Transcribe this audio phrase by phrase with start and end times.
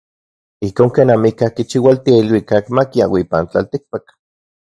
[0.67, 4.05] Ijkon ken amikaj kichiualtia iluikak makiaui ipan tlatikpak.